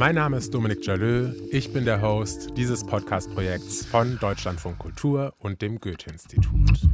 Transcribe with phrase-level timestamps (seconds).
[0.00, 1.34] Mein Name ist Dominik Jalö.
[1.50, 6.88] Ich bin der Host dieses Podcast-Projekts von Deutschlandfunk Kultur und dem Goethe-Institut.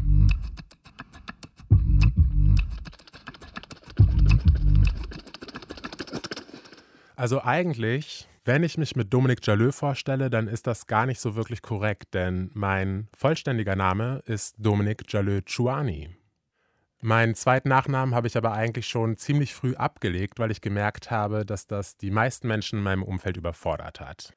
[7.15, 11.37] Also eigentlich, wenn ich mich mit Dominik Jalö vorstelle, dann ist das gar nicht so
[11.37, 16.11] wirklich korrekt, denn mein vollständiger Name ist Dominik Jalö Chouani.
[17.03, 21.45] Meinen zweiten Nachnamen habe ich aber eigentlich schon ziemlich früh abgelegt, weil ich gemerkt habe,
[21.45, 24.35] dass das die meisten Menschen in meinem Umfeld überfordert hat.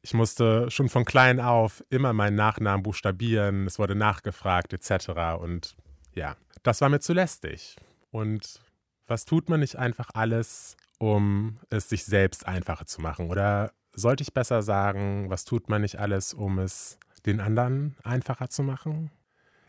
[0.00, 5.40] Ich musste schon von klein auf immer meinen Nachnamen buchstabieren, es wurde nachgefragt etc.
[5.40, 5.76] Und
[6.14, 7.76] ja, das war mir zu lästig.
[8.10, 8.60] Und
[9.06, 13.30] was tut man nicht einfach alles, um es sich selbst einfacher zu machen?
[13.30, 18.48] Oder sollte ich besser sagen, was tut man nicht alles, um es den anderen einfacher
[18.48, 19.10] zu machen?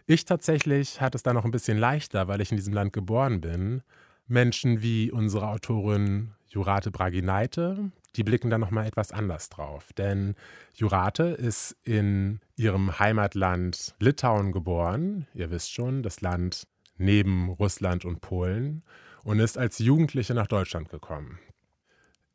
[0.08, 3.42] Ich tatsächlich hatte es da noch ein bisschen leichter, weil ich in diesem Land geboren
[3.42, 3.82] bin.
[4.28, 9.94] Menschen wie unsere Autorin Jurate Braginaite, die blicken da nochmal etwas anders drauf.
[9.94, 10.36] Denn
[10.76, 15.28] Jurate ist in ihrem Heimatland Litauen geboren.
[15.34, 16.68] Ihr wisst schon, das Land
[16.98, 18.84] neben Russland und Polen.
[19.24, 21.40] Und ist als Jugendliche nach Deutschland gekommen.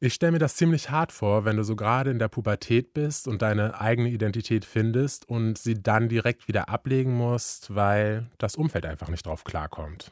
[0.02, 3.28] Ich stelle mir das ziemlich hart vor, wenn du so gerade in der Pubertät bist
[3.28, 8.86] und deine eigene Identität findest und sie dann direkt wieder ablegen musst, weil das Umfeld
[8.86, 10.10] einfach nicht drauf klarkommt.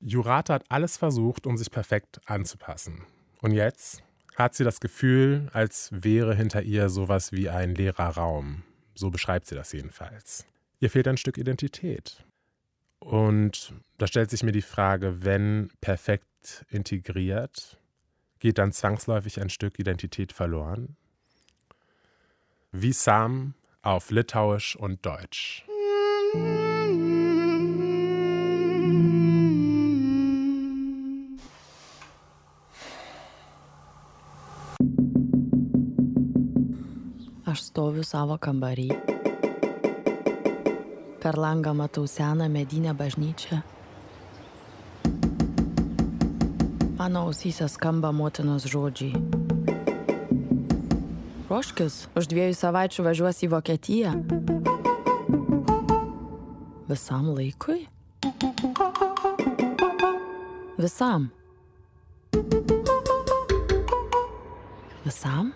[0.00, 3.04] Jurata hat alles versucht, um sich perfekt anzupassen.
[3.40, 4.02] Und jetzt
[4.34, 8.64] hat sie das Gefühl, als wäre hinter ihr sowas wie ein leerer Raum.
[8.96, 10.44] So beschreibt sie das jedenfalls.
[10.80, 12.24] Ihr fehlt ein Stück Identität.
[12.98, 17.79] Und da stellt sich mir die Frage, wenn perfekt integriert,
[18.40, 20.96] geht dann zwangsläufig ein Stück Identität verloren?
[22.72, 25.64] Wie Sam auf Litauisch und Deutsch.
[37.50, 38.92] Aš stoviu savo kambarį.
[41.20, 43.79] Per langą matau seną medinę bažnyčią
[47.00, 49.16] Mano ausyse skamba motinos žodžiai.
[51.48, 54.12] Ruoškis, už dviejų savaičių važiuosi į Vokietiją.
[56.92, 57.88] Visam laikui?
[60.76, 61.30] Visam.
[65.08, 65.54] Visam?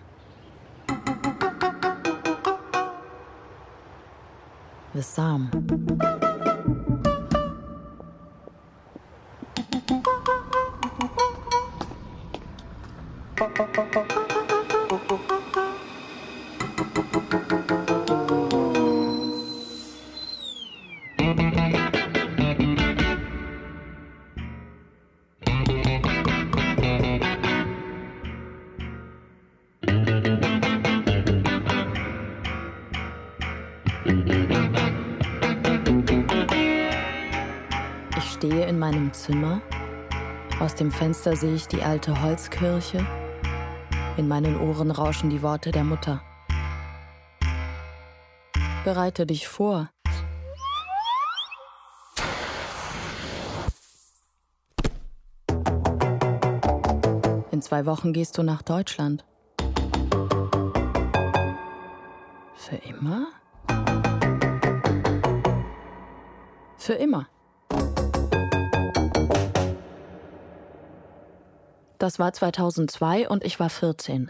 [4.97, 5.51] Visam.
[13.75, 13.83] Ich
[38.31, 39.59] stehe in meinem Zimmer.
[40.61, 43.05] Aus dem Fenster sehe ich die alte Holzkirche.
[44.17, 46.21] In meinen Ohren rauschen die Worte der Mutter.
[48.85, 49.89] Bereite dich vor.
[57.51, 59.25] In zwei Wochen gehst du nach Deutschland.
[62.55, 63.27] Für immer?
[66.77, 67.27] Für immer.
[72.05, 74.29] Das war 2002 und ich war 14.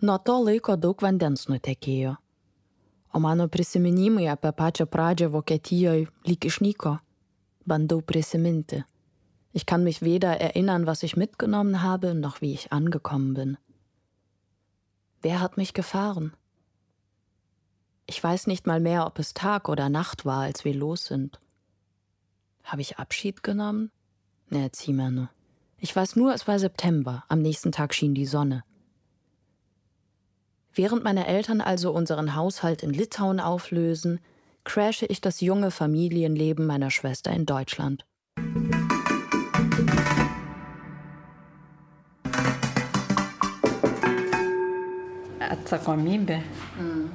[0.00, 2.10] Nuo to laiko daug vandens nutekėjo.
[3.14, 6.98] O mano prisiminimai apie pačią pradžią Vokietijoje lyg išnyko.
[7.64, 8.82] Bandau prisiminti.
[9.54, 13.56] Ich kann mich weder erinnern, was ich mitgenommen habe, noch wie ich angekommen bin.
[15.22, 16.34] Wer hat mich gefahren?
[18.04, 21.40] Ich weiß nicht mal mehr, ob es Tag oder Nacht war, als wir los sind.
[22.62, 23.90] Habe ich Abschied genommen?
[24.50, 25.30] Ne, zieh mir nur.
[25.80, 28.62] Ich weiß nur, es war September, am nächsten Tag schien die Sonne.
[30.74, 34.20] Während meine Eltern also unseren Haushalt in Litauen auflösen,
[34.64, 38.04] crashe ich das junge Familienleben meiner Schwester in Deutschland.
[45.50, 46.42] atsakomybė.
[46.78, 47.10] Mm.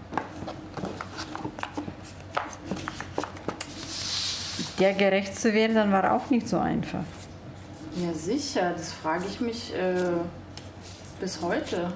[4.79, 7.06] Der gerecht zu werden, war auch nicht so einfach.
[7.95, 8.74] Ja, sicher.
[8.75, 9.95] Das frage ich mich äh,
[11.19, 11.94] bis heute.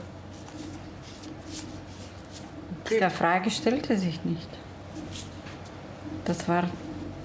[2.89, 4.47] Diese Frage stellte sich nicht.
[6.25, 6.69] Das war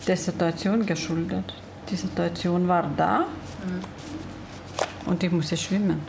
[0.06, 1.54] der Situation geschuldet.
[1.88, 5.10] Die Situation war da mhm.
[5.10, 6.00] und ich musste schwimmen.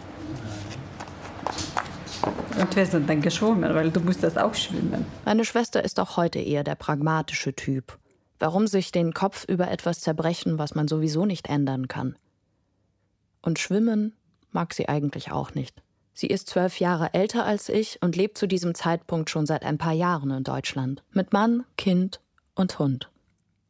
[2.59, 5.05] Und wir sind dann geschwommen, weil du musstest auch schwimmen.
[5.25, 7.97] Meine Schwester ist auch heute eher der pragmatische Typ.
[8.39, 12.15] Warum sich den Kopf über etwas zerbrechen, was man sowieso nicht ändern kann?
[13.45, 14.13] Und schwimmen
[14.51, 15.81] mag sie eigentlich auch nicht.
[16.13, 19.77] Sie ist zwölf Jahre älter als ich und lebt zu diesem Zeitpunkt schon seit ein
[19.77, 21.03] paar Jahren in Deutschland.
[21.11, 22.21] Mit Mann, Kind
[22.55, 23.11] und Hund.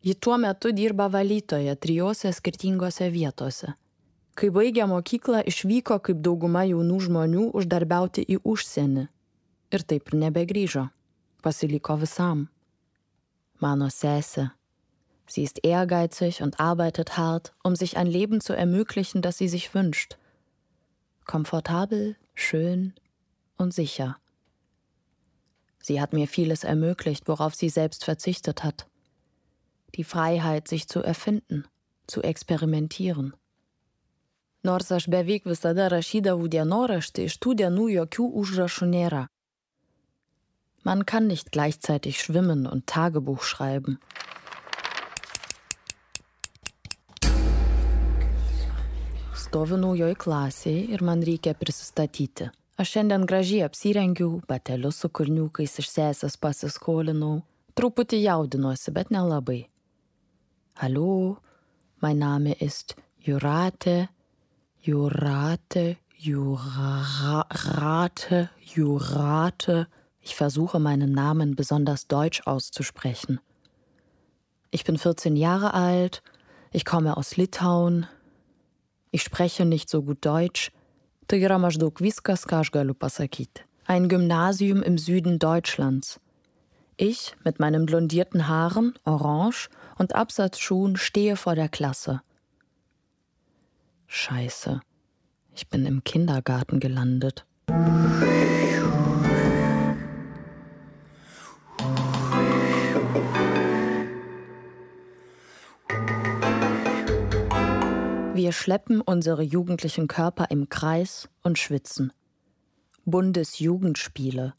[0.01, 3.73] Ji tuo metu dirba valytoje trijose skirtingose vietose.
[4.37, 9.07] Kai baigė mokyklą, išvyko kaip dauguma jaunų žmonių uždarbiauti į užsienį.
[9.73, 10.83] Ir taip ir nebegrįžo.
[11.41, 12.45] Pasiliko visam.
[13.59, 14.51] Mano Sesse.
[15.27, 19.73] Sie ist ehrgeizig und arbeitet hart, um sich ein Leben zu ermöglichen, das sie sich
[19.73, 20.17] wünscht.
[21.25, 22.93] Komfortabel, schön
[23.57, 24.17] und sicher.
[25.81, 28.87] Sie hat mir vieles ermöglicht, worauf sie selbst verzichtet hat.
[29.95, 31.65] Die Freiheit, sich zu erfinden,
[32.07, 33.33] zu experimentieren.
[34.63, 39.23] Nors aš beveik visada rašydavau dienoraštį, iš tų dienų jokių užrašų nėra.
[40.81, 43.99] Man kann nicht gleichzeitig schwimmen und Tagebuch schreiben.
[49.55, 52.49] Stoviu naujoj klasėje ir man reikia prisistatyti.
[52.75, 57.39] Aš šiandien gražiai apsirengiau, batelius su kurniukais iš sesės pasiskolinau.
[57.79, 59.71] Truputį jaudinuosi, bet nelabai.
[60.81, 61.39] Hallo,
[62.03, 64.09] mein Name ist Jurate,
[64.83, 67.29] Jurate, Jurate,
[68.59, 69.87] Jurate.
[70.19, 73.39] Ich versuche meinen Namen besonders deutsch auszusprechen.
[74.71, 76.21] Ich bin 14 Jahre alt,
[76.73, 78.05] ich komme aus Litauen,
[79.15, 80.71] ich spreche nicht so gut Deutsch.
[83.85, 86.19] Ein Gymnasium im Süden Deutschlands.
[86.97, 92.23] Ich mit meinen blondierten Haaren, orange und Absatzschuhen stehe vor der Klasse.
[94.07, 94.81] Scheiße,
[95.55, 97.45] ich bin im Kindergarten gelandet.
[108.45, 112.13] Wir schleppen unsere jugendlichen Körper im Kreis und schwitzen.
[113.03, 114.53] Bundesjugendspiele.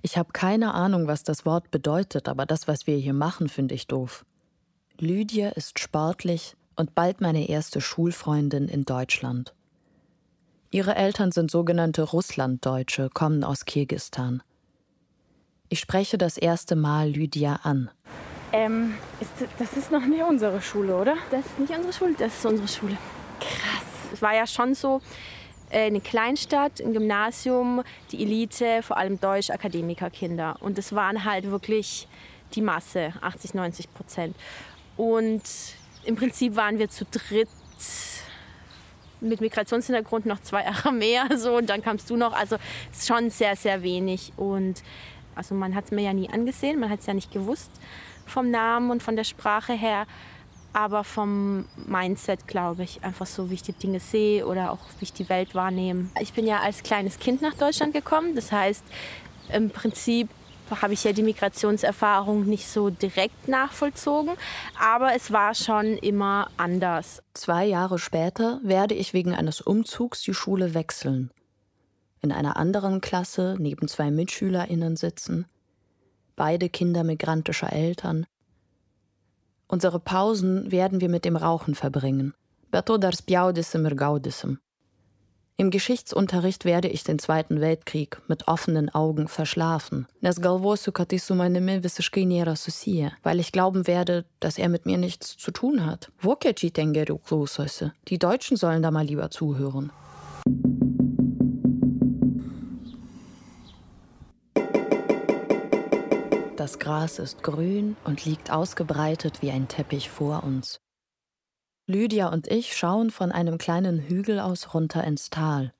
[0.00, 3.74] Ich habe keine Ahnung, was das Wort bedeutet, aber das, was wir hier machen, finde
[3.74, 4.24] ich doof.
[4.98, 9.54] Lydia ist sportlich und bald meine erste Schulfreundin in Deutschland.
[10.70, 14.42] Ihre Eltern sind sogenannte Russlanddeutsche, kommen aus Kirgistan.
[15.68, 17.90] Ich spreche das erste Mal Lydia an.
[18.54, 21.16] Ähm, ist, das ist noch nicht unsere Schule, oder?
[21.30, 22.96] Das ist nicht unsere Schule, das ist unsere Schule.
[23.40, 23.84] Krass.
[24.12, 25.00] Es war ja schon so
[25.70, 30.56] äh, eine Kleinstadt, ein Gymnasium, die Elite, vor allem Deutsch-Akademikerkinder.
[30.60, 32.08] Und das waren halt wirklich
[32.54, 34.36] die Masse, 80, 90 Prozent.
[34.96, 35.42] Und
[36.04, 37.48] im Prinzip waren wir zu dritt
[39.20, 42.32] mit Migrationshintergrund noch zwei mehr so und dann kamst du noch.
[42.32, 42.56] Also
[42.92, 44.32] es schon sehr, sehr wenig.
[44.36, 44.82] Und
[45.34, 47.70] also man hat es mir ja nie angesehen, man hat es ja nicht gewusst
[48.24, 50.06] vom Namen und von der Sprache her.
[50.76, 55.04] Aber vom Mindset, glaube ich, einfach so, wie ich die Dinge sehe oder auch wie
[55.04, 56.10] ich die Welt wahrnehme.
[56.20, 58.34] Ich bin ja als kleines Kind nach Deutschland gekommen.
[58.34, 58.84] Das heißt,
[59.54, 60.28] im Prinzip
[60.70, 64.34] habe ich ja die Migrationserfahrung nicht so direkt nachvollzogen,
[64.78, 67.22] aber es war schon immer anders.
[67.32, 71.30] Zwei Jahre später werde ich wegen eines Umzugs die Schule wechseln.
[72.20, 75.46] In einer anderen Klasse neben zwei MitschülerInnen sitzen,
[76.34, 78.26] beide Kinder migrantischer Eltern.
[79.68, 82.34] Unsere Pausen werden wir mit dem Rauchen verbringen.
[85.58, 90.06] Im Geschichtsunterricht werde ich den Zweiten Weltkrieg mit offenen Augen verschlafen,
[93.22, 96.12] weil ich glauben werde, dass er mit mir nichts zu tun hat.
[98.08, 99.90] Die Deutschen sollen da mal lieber zuhören.
[106.66, 110.80] Das Gras ist grün und liegt ausgebreitet wie ein Teppich vor uns.
[111.86, 115.72] Lydia und ich schauen von einem kleinen Hügel aus runter ins Tal.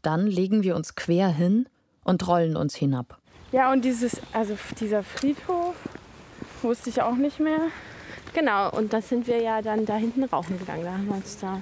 [0.00, 1.68] Dann legen wir uns quer hin
[2.02, 3.20] und rollen uns hinab.
[3.52, 5.74] Ja, und dieses, also dieser Friedhof
[6.62, 7.60] wusste ich auch nicht mehr.
[8.32, 10.84] Genau, und da sind wir ja dann da hinten rauchen gegangen.
[10.84, 11.60] Da haben wir uns da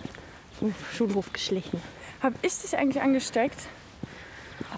[0.60, 1.82] im Schulhof geschlichen.
[2.22, 3.66] Hab ich dich eigentlich angesteckt?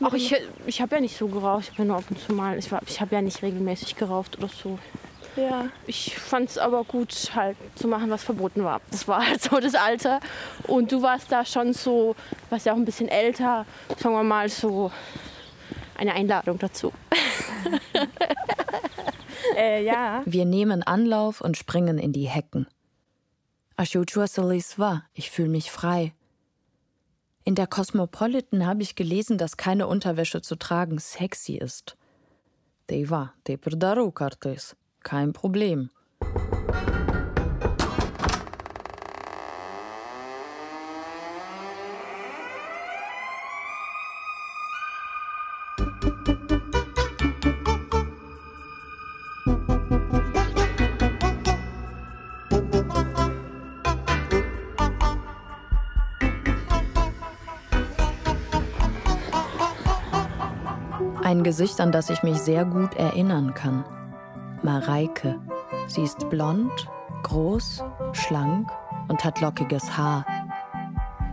[0.03, 0.35] Ach, ich,
[0.67, 1.65] ich habe ja nicht so geraucht.
[1.65, 2.59] Ich habe ja nur ab und zu mal.
[2.59, 4.79] Ich, war- ich habe ja nicht regelmäßig geraucht oder so.
[5.37, 5.67] Ja.
[5.87, 8.81] Ich fand es aber gut, halt zu machen, was verboten war.
[8.91, 10.21] Das war halt so das Alter.
[10.67, 12.17] Und du warst da schon so,
[12.49, 13.67] warst ja auch ein bisschen älter.
[13.99, 14.91] Sagen wir mal so
[15.99, 16.93] eine Einladung dazu.
[19.57, 20.23] Äh, ja.
[20.27, 22.67] Wir nehmen Anlauf und springen in die Hecken.
[23.79, 26.13] Jaučiuosi laisva, ich fühle mich frei.
[27.49, 31.97] In der Cosmopolitan habe ich gelesen, dass keine Unterwäsche zu tragen sexy ist.
[32.89, 34.75] Taip ir darau kartais.
[35.05, 35.91] Kein Problem.
[61.27, 63.85] Ein Gesicht, an das ich mich sehr gut erinnern kann.
[64.63, 65.41] Mareike.
[65.89, 66.71] Sie ist blond,
[67.25, 68.71] groß, schlank
[69.09, 70.25] und hat lockiges Haar.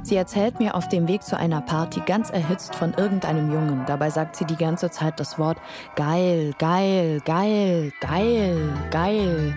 [0.01, 3.85] Sie erzählt mir auf dem Weg zu einer Party ganz erhitzt von irgendeinem Jungen.
[3.85, 5.59] Dabei sagt sie die ganze Zeit das Wort
[5.95, 9.55] geil, geil, geil, geil, geil.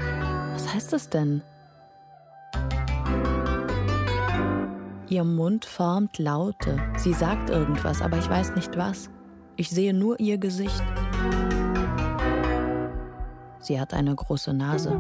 [0.53, 1.43] Was heißt das denn?
[5.09, 6.79] Ihr Mund formt Laute.
[6.99, 9.09] Sie sagt irgendwas, aber ich weiß nicht was.
[9.59, 10.83] Ich sehe nur ihr Gesicht.
[13.59, 14.91] Sie hat eine große Nase.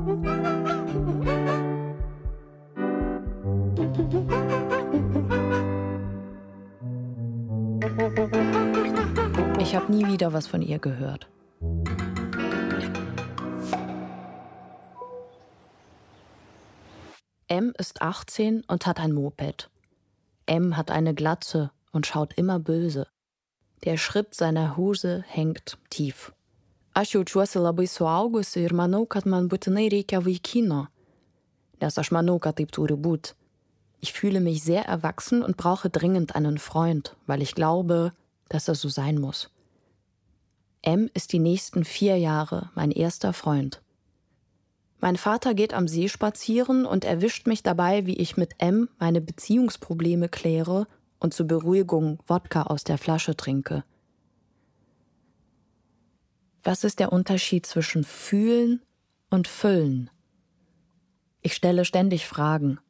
[9.61, 11.29] Ich habe nie wieder was von ihr gehört.
[17.49, 19.71] M ist 18 und hat ein Moped.
[20.47, 23.07] M hat eine Glatze und schaut immer böse.
[23.87, 26.33] Der Schritt seiner Hose hängt tief.
[26.93, 30.89] Aš jaučiuosi labai suaugusi ir manau, kad man būtinai reikia vaikino.
[31.81, 33.37] Nes aš manau, kad taip turi būt.
[34.01, 38.11] Ich fühle mich sehr erwachsen und brauche dringend einen Freund, weil ich glaube,
[38.49, 39.51] dass er so sein muss.
[40.83, 43.83] M ist die nächsten vier Jahre mein erster Freund.
[44.99, 49.21] Mein Vater geht am See spazieren und erwischt mich dabei, wie ich mit M meine
[49.21, 53.85] Beziehungsprobleme kläre und zur Beruhigung Wodka aus der Flasche trinke.
[56.63, 58.83] Was ist der Unterschied zwischen fühlen
[59.31, 60.11] und füllen?
[61.43, 62.81] Ich stelle ständig Fragen.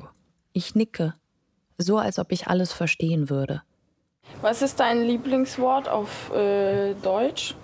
[0.00, 0.08] Ne.
[0.52, 1.14] Ich nicke,
[1.78, 3.62] so als ob ich alles verstehen würde.
[4.42, 7.54] Was ist dein Lieblingswort auf äh, Deutsch?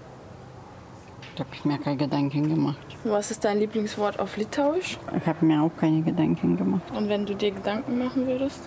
[1.37, 2.79] Da habe ich mir keine Gedanken gemacht.
[3.03, 4.99] Was ist dein Lieblingswort auf Litauisch?
[5.17, 6.85] Ich habe mir auch keine Gedanken gemacht.
[6.95, 8.61] Und wenn du dir Gedanken machen würdest?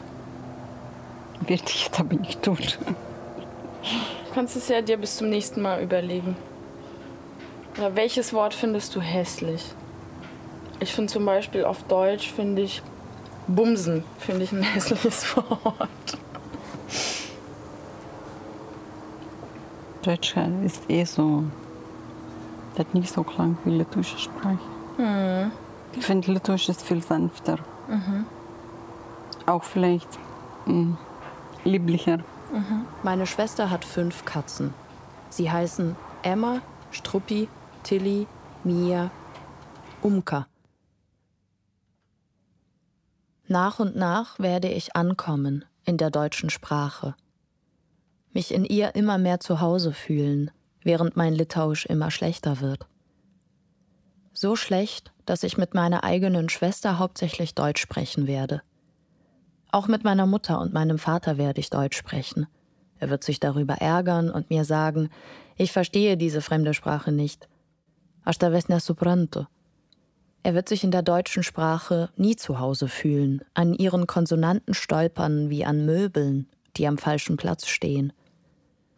[1.42, 2.58] Werde ich jetzt aber nicht tun.
[2.58, 6.36] Du kannst es ja dir bis zum nächsten Mal überlegen.
[7.78, 9.64] Oder welches Wort findest du hässlich?
[10.80, 12.82] Ich finde zum Beispiel auf Deutsch finde ich
[13.48, 16.18] Bumsen finde ich ein hässliches Wort.
[20.02, 21.44] Deutsch ist eh so.
[22.78, 24.60] Das hat nicht so klang wie litauische Sprache.
[25.94, 27.58] Ich finde, Litauisch ist viel sanfter.
[29.48, 30.08] Auch vielleicht
[30.68, 30.94] mm,
[31.64, 32.20] lieblicher.
[33.02, 34.76] Meine Schwester hat fünf Katzen.
[35.30, 37.50] Sie heißen Emma, Struppi,
[37.82, 38.28] Tilly,
[38.64, 39.10] Mia,
[40.04, 40.46] Umka.
[43.48, 47.16] Nach und nach werde ich ankommen in der deutschen Sprache,
[48.34, 50.52] mich in ihr immer mehr zu Hause fühlen,
[50.84, 52.88] während mein Litauisch immer schlechter wird.
[54.34, 58.62] So schlecht, dass ich mit meiner eigenen Schwester hauptsächlich Deutsch sprechen werde.
[59.72, 62.48] Auch mit meiner Mutter und meinem Vater werde ich Deutsch sprechen.
[63.00, 65.10] Er wird sich darüber ärgern und mir sagen,
[65.56, 67.48] ich verstehe diese fremde Sprache nicht.
[68.26, 69.46] Hasta ves ne suprantu.
[70.44, 75.50] Er wird sich in der deutschen Sprache nie zu Hause fühlen, an ihren Konsonanten stolpern
[75.50, 78.14] wie an Möbeln, die am falschen Platz stehen.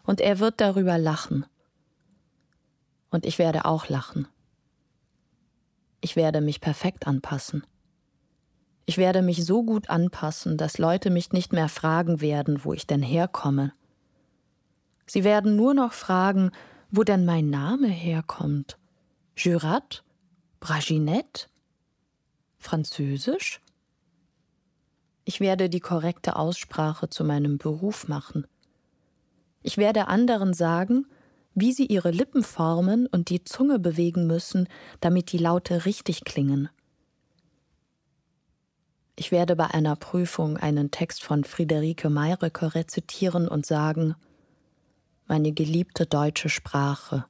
[0.03, 1.45] Und er wird darüber lachen.
[3.09, 4.27] Und ich werde auch lachen.
[6.01, 7.65] Ich werde mich perfekt anpassen.
[8.85, 12.87] Ich werde mich so gut anpassen, dass Leute mich nicht mehr fragen werden, wo ich
[12.87, 13.73] denn herkomme.
[15.05, 16.51] Sie werden nur noch fragen,
[16.89, 18.77] wo denn mein Name herkommt.
[19.35, 20.03] Jurat?
[20.59, 21.47] Braginette?
[22.57, 23.61] Französisch?
[25.23, 28.47] Ich werde die korrekte Aussprache zu meinem Beruf machen.
[29.61, 31.05] Ich werde anderen sagen,
[31.59, 34.67] wie sie ihre Lippen formen und die Zunge bewegen müssen,
[34.99, 36.69] damit die Laute richtig klingen.
[39.15, 44.15] Ich werde bei einer Prüfung einen Text von Friederike Meyreke rezitieren und sagen,
[45.27, 47.25] meine geliebte deutsche Sprache.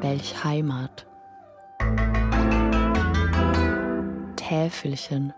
[0.00, 1.06] Welch Heimat.
[4.36, 5.32] Täfelchen.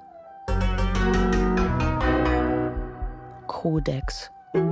[3.46, 4.30] Kodex.
[4.56, 4.62] Ich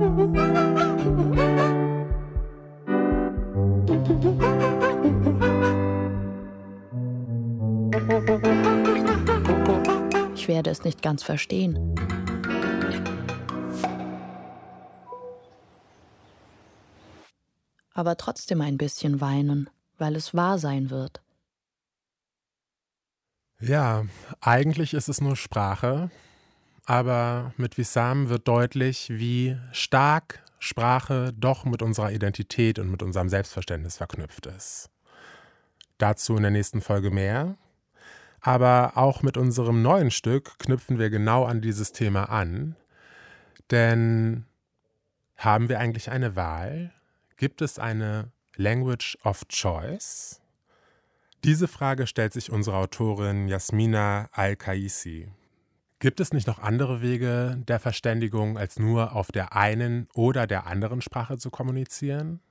[10.47, 11.93] werde es nicht ganz verstehen.
[17.93, 21.21] Aber trotzdem ein bisschen weinen, weil es wahr sein wird.
[23.59, 24.05] Ja,
[24.41, 26.09] eigentlich ist es nur Sprache,
[26.85, 33.29] aber mit Wissam wird deutlich, wie stark Sprache doch mit unserer Identität und mit unserem
[33.29, 34.89] Selbstverständnis verknüpft ist.
[35.97, 37.57] Dazu in der nächsten Folge mehr.
[38.41, 42.75] Aber auch mit unserem neuen Stück knüpfen wir genau an dieses Thema an.
[43.71, 44.45] Denn
[45.35, 46.91] haben wir eigentlich eine Wahl?
[47.37, 50.41] Gibt es eine Language of Choice?
[51.43, 55.29] Diese Frage stellt sich unsere Autorin Jasmina Al-Kaisi.
[55.99, 60.67] Gibt es nicht noch andere Wege der Verständigung, als nur auf der einen oder der
[60.67, 62.41] anderen Sprache zu kommunizieren?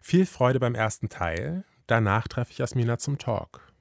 [0.00, 1.64] Viel Freude beim ersten Teil.
[1.86, 3.72] Danach treffe ich Jasmina zum Talk.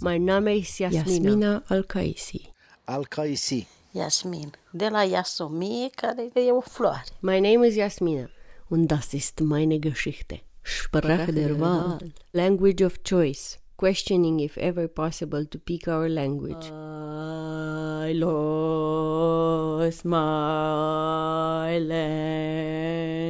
[0.00, 2.48] Mein Name ist Jasmina, Jasmina Al-Kaisi.
[2.86, 3.66] Al-Kaisi.
[3.92, 7.04] Yasmin, de la Yasumi, care e o floare.
[7.20, 8.30] My name is Jasmina
[8.70, 10.40] und das ist meine Geschichte.
[10.62, 11.98] Sprache der Wahl.
[12.32, 13.58] Language of choice.
[13.76, 16.70] Questioning if ever possible to pick our language.
[16.70, 21.78] I lost my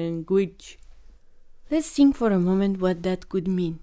[0.08, 0.78] language.
[1.70, 3.78] Let's think for a moment what that could mean.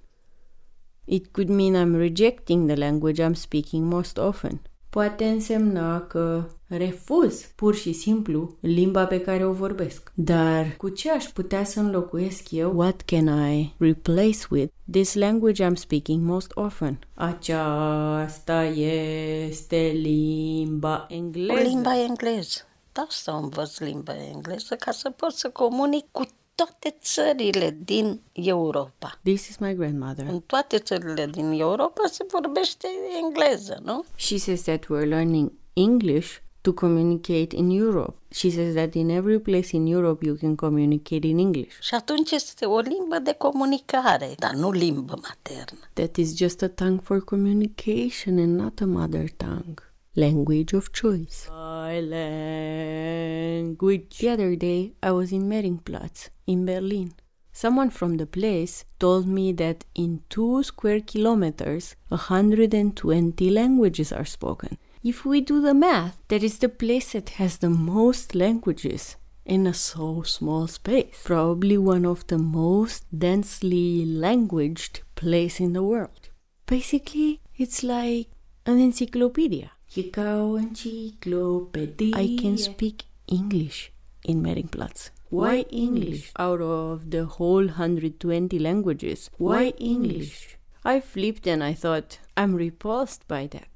[1.07, 4.61] It could mean I'm rejecting the language I'm speaking most often.
[4.89, 10.11] Poate însemna că refuz pur și simplu limba pe care o vorbesc.
[10.13, 12.71] Dar cu ce aș putea să înlocuiesc eu?
[12.75, 16.99] What can I replace with this language I'm speaking most often?
[17.13, 21.59] Aceasta este limba engleză.
[21.59, 22.59] O limba engleză.
[22.91, 26.23] Da, să învăț limba engleză ca să pot să comunic cu
[26.55, 29.19] toate țările din Europa.
[29.23, 30.25] This is my grandmother.
[30.27, 32.87] În toate țările din Europa se vorbește
[33.23, 34.03] engleză, nu?
[34.15, 38.15] She says that we're learning English to communicate in Europe.
[38.31, 41.79] She says that in every place in Europe you can communicate in English.
[41.81, 45.79] Și atunci este o limbă de comunicare, dar nu limbă maternă.
[45.93, 49.83] That is just a tongue for communication and not a mother tongue.
[50.13, 51.47] Language of choice.
[51.49, 51.99] My
[53.29, 54.07] language.
[54.17, 57.15] The other day I was in Mehringplatz in Berlin.
[57.51, 64.77] Someone from the place told me that in two square kilometers, 120 languages are spoken.
[65.01, 69.65] If we do the math, that is the place that has the most languages in
[69.65, 71.21] a so small space.
[71.23, 76.31] Probably one of the most densely languaged place in the world.
[76.65, 78.27] Basically, it's like
[78.65, 79.71] an encyclopedia.
[79.95, 80.11] I
[82.41, 83.93] can speak English
[84.25, 85.11] in Meringplatz.
[85.29, 86.33] Why English?
[86.37, 89.29] Out of the whole 120 languages.
[89.37, 90.57] Why English?
[90.83, 93.68] I flipped and I thought, I'm repulsed by that.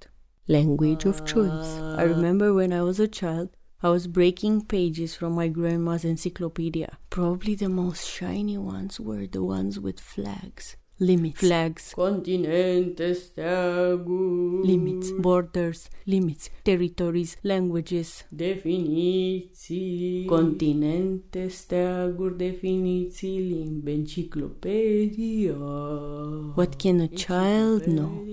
[0.48, 1.80] Language of choice.
[1.80, 2.10] I ah.
[2.16, 6.98] remember when I was a child, I was breaking pages from my grandma's encyclopedia.
[7.10, 10.76] Probably the most shiny ones were the ones with flags.
[11.00, 11.40] Limits.
[11.40, 11.94] Flags.
[11.96, 14.68] Continente, steaguri.
[14.68, 15.12] Limits.
[15.12, 15.90] Borders.
[16.06, 16.50] Limits.
[16.64, 17.38] Territories.
[17.44, 18.26] Languages.
[18.30, 20.26] Definiții.
[20.28, 25.56] Continente, steaguri, definiții, limbi, enciclopedia.
[26.56, 28.33] What can a child know?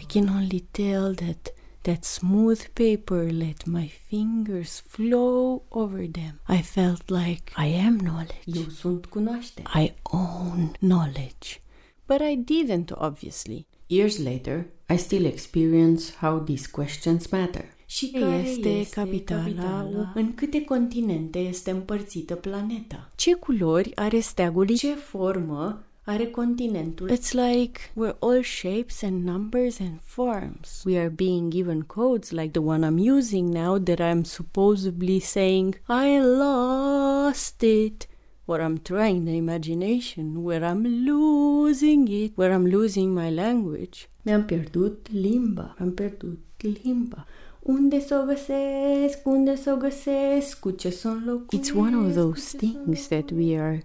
[0.00, 6.40] I can only tell that that smooth paper let my fingers flow over them.
[6.46, 8.42] I felt like I am knowledge.
[8.44, 9.68] Eu sunt cunoaștere.
[9.74, 11.62] I own knowledge.
[12.06, 13.66] But I didn't, obviously.
[13.86, 17.64] Years later, I still experience how these questions matter.
[17.86, 20.12] Și care este, este capitala, capitala?
[20.14, 23.10] În câte continente este împărțită planeta?
[23.16, 24.66] Ce culori are steagul?
[24.66, 27.10] Ce formă are continentul?
[27.10, 30.82] It's like we're all shapes and numbers and forms.
[30.84, 35.74] We are being given codes like the one I'm using now that I'm supposedly saying,
[35.86, 38.06] I lost it
[38.46, 44.08] where I'm trying the imagination, where I'm losing it, where I'm losing my language.
[44.22, 46.40] Mi-am pierdut limba, am pierdut
[46.82, 47.26] limba.
[47.60, 51.16] Unde să o găsesc, unde să o găsesc, cu ce să
[51.56, 53.82] It's one of those things that we are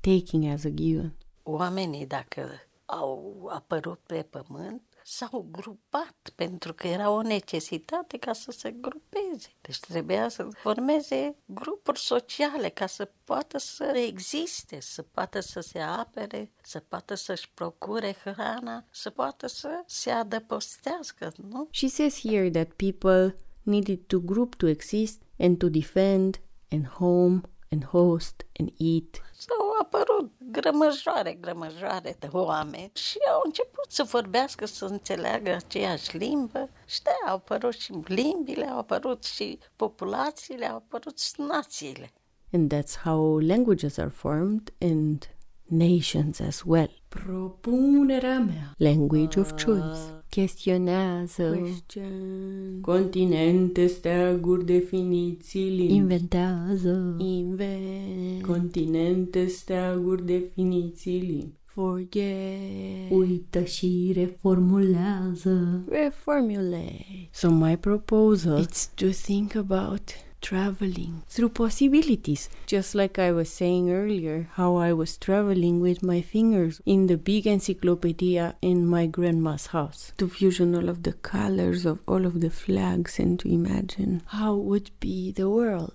[0.00, 1.17] taking as a given.
[1.50, 2.48] Oamenii, dacă
[2.84, 9.48] au apărut pe pământ, s-au grupat pentru că era o necesitate ca să se grupeze.
[9.60, 15.78] Deci trebuia să formeze grupuri sociale ca să poată să existe, să poată să se
[15.78, 21.68] apere, să poată să-și procure hrana, să poată să se adăpostească, nu?
[21.70, 27.40] She says here that people needed to group to exist and to defend and home
[27.70, 29.22] and host and eat.
[29.36, 36.70] S-au apărut grămăjoare, grămăjoare de oameni și au început să vorbească, să înțeleagă aceeași limbă.
[36.86, 42.12] Și de au apărut și limbile, au apărut și populațiile, au apărut și națiile.
[42.52, 45.28] And that's how languages are formed and
[45.68, 46.90] nations as well.
[47.08, 48.74] Propunerea mea.
[48.76, 50.17] Language of choice.
[50.30, 51.42] Chestionează.
[51.42, 52.80] Question.
[52.80, 55.94] Continente, steaguri, definiții, limbi.
[55.94, 57.16] Inventează.
[57.18, 58.42] Invent.
[58.46, 61.56] Continente, steaguri, definiții, limbi.
[61.64, 63.10] Forget.
[63.10, 65.84] Uită și reformulează.
[65.88, 67.28] Reformulate.
[67.30, 70.02] So my proposal is to think about
[70.40, 72.48] traveling through possibilities.
[72.66, 77.16] Just like I was saying earlier, how I was traveling with my fingers in the
[77.16, 80.12] big encyclopedia in my grandma's house.
[80.18, 84.54] To fusion all of the colors of all of the flags and to imagine how
[84.54, 85.94] would be the world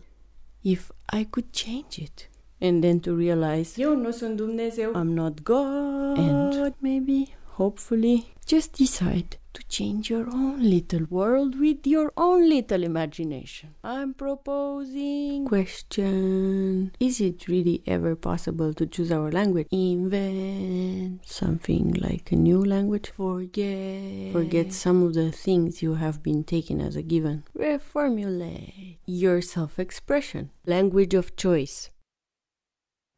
[0.63, 2.27] if I could change it.
[2.61, 8.77] And then to realize, Eu nu sunt Dumnezeu, I'm not God, and maybe, hopefully, just
[8.77, 13.75] decide to change your own little world with your own little imagination.
[13.83, 19.67] I'm proposing question Is it really ever possible to choose our language?
[19.71, 23.11] Invent something like a new language.
[23.15, 27.43] Forget forget some of the things you have been taken as a given.
[27.57, 30.51] Reformulate your self-expression.
[30.65, 31.89] Language of choice.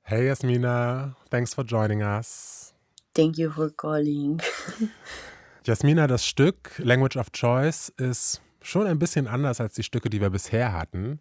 [0.04, 2.74] Hey Jasmina, thanks for joining us.
[3.13, 4.41] Thank you for calling.
[5.65, 10.21] Jasmina, das Stück Language of Choice ist schon ein bisschen anders als die Stücke, die
[10.21, 11.19] wir bisher hatten.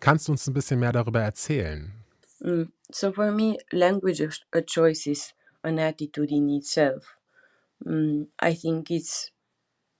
[0.00, 1.94] Kannst du uns ein bisschen mehr darüber erzählen?
[2.40, 5.32] Mm, so for me, language of a choice is
[5.62, 7.16] an attitude in itself.
[7.86, 9.32] Mm, I think it's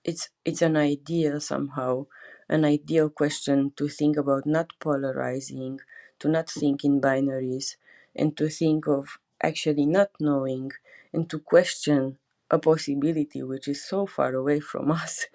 [0.05, 2.07] it's it's an ideal somehow,
[2.51, 5.81] an ideal question to think about, not polarizing,
[6.19, 7.77] to not think in binaries,
[8.15, 10.71] and to think of actually not knowing
[11.15, 12.19] and to question
[12.51, 15.27] a possibility which is so far away from us,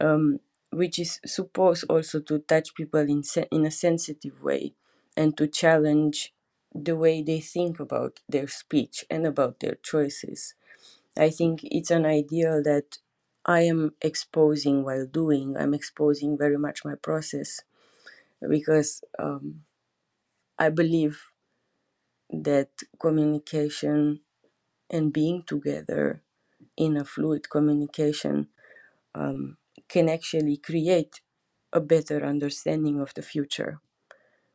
[0.00, 0.40] um,
[0.72, 4.74] which is supposed also to touch people in, se- in a sensitive way
[5.16, 6.34] and to challenge
[6.74, 10.54] the way they think about their speech and about their choices.
[11.16, 12.98] I think it's an ideal that
[13.46, 15.56] I am exposing while doing.
[15.56, 17.60] I'm exposing very much my process
[18.48, 19.62] because um,
[20.58, 21.22] I believe
[22.30, 24.20] that communication
[24.90, 26.22] and being together
[26.78, 28.48] in a fluid communication
[29.14, 31.20] um, can actually create
[31.72, 33.80] a better understanding of the future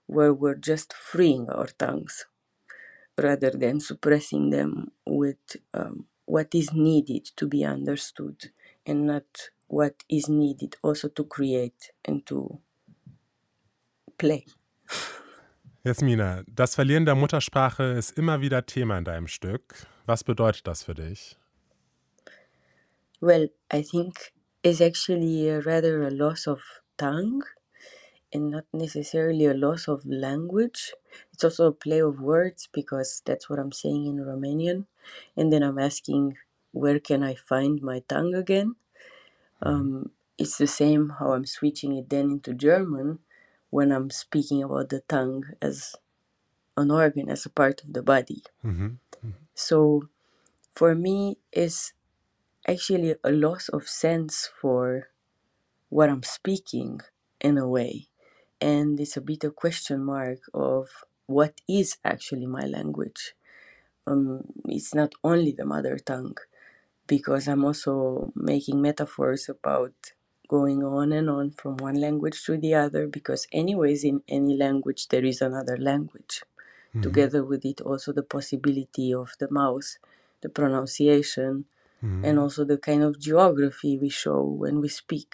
[0.07, 2.25] where we're just freeing our tongues
[3.17, 8.51] rather than suppressing them with um, what is needed to be understood
[8.85, 12.59] and not what is needed also to create and to
[14.17, 14.45] play.
[15.85, 19.85] Jasmina, das Verlieren der Muttersprache ist immer wieder Thema in deinem Stück.
[20.05, 21.37] Was bedeutet das für dich?
[23.23, 24.33] Well, I think
[24.63, 26.59] it's actually a rather a loss of
[26.97, 27.43] tongue
[28.33, 30.93] and not necessarily a loss of language.
[31.31, 34.87] It's also a play of words because that's what I'm saying in Romanian.
[35.37, 36.35] And then I'm asking,
[36.73, 38.75] where can I find my tongue again?
[39.61, 43.19] Um, it's the same how I'm switching it then into German
[43.69, 45.95] when I'm speaking about the tongue as
[46.75, 48.43] an organ, as a part of the body.
[48.65, 48.97] Mhm.
[49.55, 50.09] So
[50.75, 51.93] for me, it's
[52.67, 55.09] actually a loss of sense for
[55.89, 57.01] what I'm speaking
[57.39, 58.07] in a way.
[58.61, 60.89] And it's a bit a question mark of
[61.27, 63.35] what is actually my language.
[64.07, 66.37] Um, it's not only the mother tongue,
[67.07, 69.93] because I'm also making metaphors about
[70.47, 75.07] going on and on from one language to the other, because, anyways, in any language,
[75.09, 76.43] there is another language.
[77.01, 79.97] Together with it, also the possibility of the mouth,
[80.41, 81.65] the pronunciation,
[82.23, 85.33] and also the kind of geography we show when we speak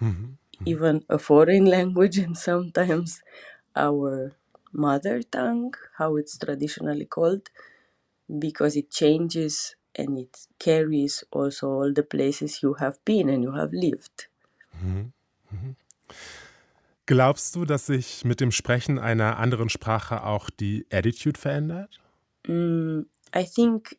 [0.00, 0.38] Mhm.
[0.64, 3.20] even a foreign language and sometimes
[3.76, 4.32] our
[4.72, 7.50] mother tongue, how it's traditionally called,
[8.38, 13.52] because it changes and it carries also all the places you have been and you
[13.52, 14.28] have lived.
[17.06, 22.00] Glaubst du, dass sich mit dem Sprechen einer anderen Sprache auch die Attitude verändert?
[22.46, 23.00] Mm,
[23.34, 23.96] I think,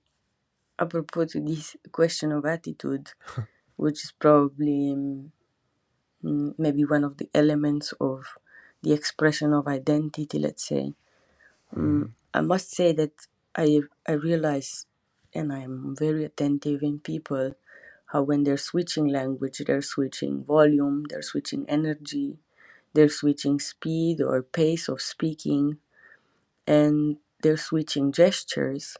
[0.81, 3.11] apropos to this question of attitude,
[3.77, 5.33] which is probably um,
[6.23, 8.25] mm, maybe one of the elements of
[8.83, 10.93] the expression of identity, let's say.
[11.75, 13.13] Um, I must say that
[13.55, 14.87] I I realize,
[15.35, 17.53] and I'm very attentive in people,
[18.07, 22.39] how when they're switching language, they're switching volume, they're switching energy,
[22.93, 25.77] they're switching speed or pace of speaking,
[26.67, 28.97] and they're switching gestures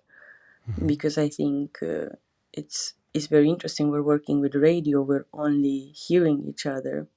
[0.85, 2.15] because I think uh,
[2.53, 3.89] it's it's very interesting.
[3.91, 7.07] We're working with radio; we're only hearing each other,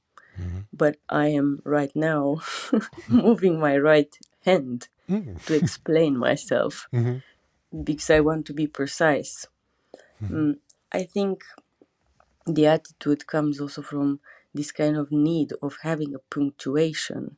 [0.73, 2.41] but I am right now
[3.09, 4.89] moving my right hand
[5.47, 6.89] to explain myself
[7.85, 9.47] because I want to be precise.
[10.23, 10.59] Mm,
[10.93, 11.45] I think
[12.47, 14.21] the attitude comes also from
[14.53, 17.37] this kind of need of having a punctuation.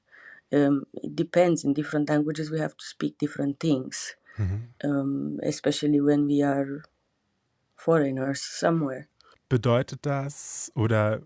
[0.52, 1.64] Um, it depends.
[1.64, 4.14] In different languages, we have to speak different things,
[4.84, 6.82] um, especially when we are
[7.76, 9.08] foreigners somewhere.
[9.48, 11.22] Bedeutet das oder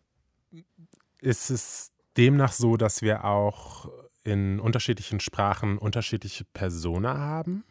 [1.21, 3.91] ist es demnach so, dass wir auch
[4.25, 7.65] in unterschiedlichen Sprachen unterschiedliche Persona haben?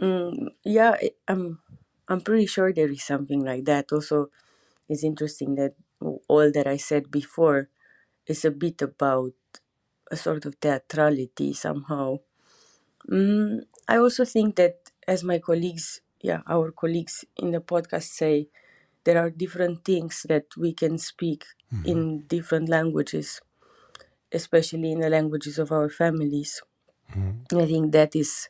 [0.00, 0.96] Mm, yeah,
[1.28, 1.58] I'm
[2.08, 3.92] I'm pretty sure there is something like that.
[3.92, 4.30] Also,
[4.88, 5.74] it's interesting that
[6.28, 7.68] all that I said before
[8.26, 9.34] is a bit about
[10.10, 12.18] a sort of theatrality somehow.
[13.08, 18.48] Mm, I also think that, as my colleagues, yeah, our colleagues in the podcast say,
[19.04, 21.86] there are different things that we can speak mm-hmm.
[21.86, 23.42] in different languages,
[24.32, 26.62] especially in the languages of our families.
[27.14, 27.58] Mm-hmm.
[27.58, 28.48] I think that is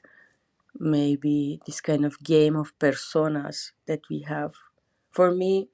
[0.78, 4.54] maybe this kind of game of personas that we have.
[5.10, 5.68] For me,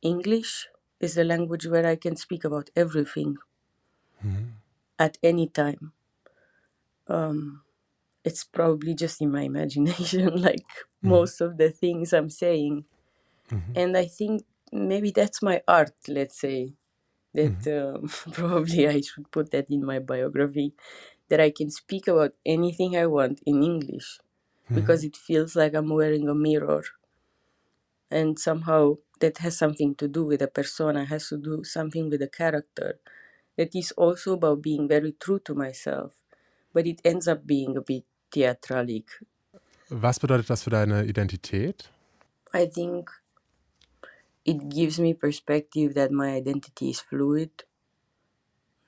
[0.00, 0.68] English
[1.00, 3.36] is the language where I can speak about everything
[4.24, 4.56] mm-hmm.
[4.98, 5.92] at any time.
[7.08, 7.62] Um,
[8.26, 10.66] it's probably just in my imagination, like
[11.02, 11.08] mm.
[11.14, 12.84] most of the things I'm saying.
[13.50, 13.72] Mm-hmm.
[13.76, 16.74] And I think maybe that's my art, let's say.
[17.34, 18.04] That mm-hmm.
[18.04, 20.74] um, probably I should put that in my biography
[21.28, 24.18] that I can speak about anything I want in English
[24.72, 25.14] because mm-hmm.
[25.14, 26.82] it feels like I'm wearing a mirror.
[28.10, 32.22] And somehow that has something to do with a persona, has to do something with
[32.22, 32.98] a character.
[33.56, 36.22] That is also about being very true to myself,
[36.74, 39.24] but it ends up being a bit theatralic.
[39.90, 41.90] Was bedeutet das für deine Identität?
[42.54, 43.10] I think
[44.44, 47.64] it gives me perspective that my identity is fluid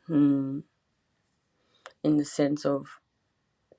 [0.07, 0.61] hmm,
[2.03, 3.01] in the sense of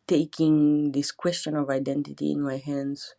[0.08, 3.16] taking this question of identity in my hands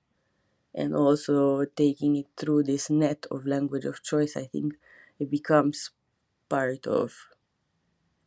[0.75, 4.37] and also taking it through this net of language of choice.
[4.37, 4.75] I think
[5.19, 5.91] it becomes
[6.49, 7.15] part of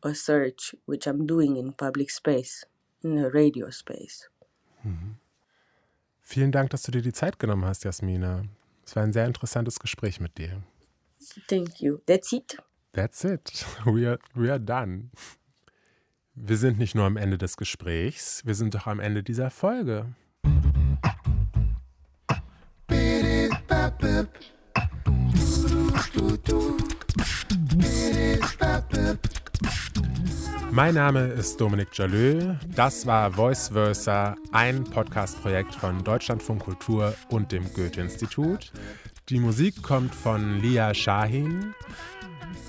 [0.03, 2.65] a search which I'm doing in public space,
[3.03, 4.29] radio space.
[6.21, 8.43] Vielen Dank, dass du dir die Zeit genommen hast, Jasmina.
[8.85, 10.63] Es war ein sehr interessantes Gespräch mit dir.
[11.47, 11.99] Thank you.
[12.05, 12.57] That's it.
[12.93, 13.65] That's it.
[13.85, 15.09] We are, we are done.
[16.35, 20.07] Wir sind nicht nur am Ende des Gesprächs, wir sind doch am Ende dieser Folge.
[30.75, 32.55] Mein Name ist Dominik Jalö.
[32.75, 38.71] Das war Voice Versa, ein Podcast-Projekt von Deutschlandfunk Kultur und dem Goethe-Institut.
[39.29, 41.75] Die Musik kommt von Lia Shahin.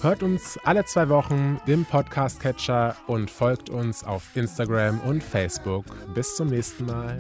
[0.02, 5.86] Hört uns alle zwei Wochen im Podcast-Catcher und folgt uns auf Instagram und Facebook.
[6.12, 7.16] Bis zum nächsten Mal.